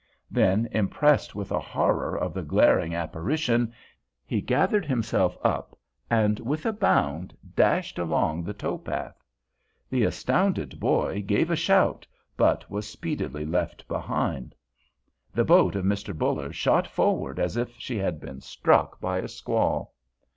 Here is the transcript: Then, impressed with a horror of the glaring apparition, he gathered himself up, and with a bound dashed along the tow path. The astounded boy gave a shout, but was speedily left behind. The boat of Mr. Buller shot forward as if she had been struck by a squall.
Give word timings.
Then, 0.31 0.67
impressed 0.71 1.35
with 1.35 1.51
a 1.51 1.59
horror 1.59 2.17
of 2.17 2.33
the 2.33 2.41
glaring 2.41 2.95
apparition, 2.95 3.71
he 4.25 4.41
gathered 4.41 4.83
himself 4.83 5.37
up, 5.43 5.77
and 6.09 6.39
with 6.39 6.65
a 6.65 6.73
bound 6.73 7.37
dashed 7.55 7.99
along 7.99 8.43
the 8.43 8.53
tow 8.55 8.79
path. 8.79 9.23
The 9.91 10.03
astounded 10.03 10.79
boy 10.79 11.21
gave 11.21 11.51
a 11.51 11.55
shout, 11.55 12.07
but 12.35 12.67
was 12.67 12.89
speedily 12.89 13.45
left 13.45 13.87
behind. 13.87 14.55
The 15.35 15.45
boat 15.45 15.75
of 15.75 15.85
Mr. 15.85 16.17
Buller 16.17 16.51
shot 16.51 16.87
forward 16.87 17.37
as 17.37 17.55
if 17.55 17.75
she 17.77 17.99
had 17.99 18.19
been 18.19 18.41
struck 18.41 18.99
by 18.99 19.19
a 19.19 19.27
squall. 19.27 19.93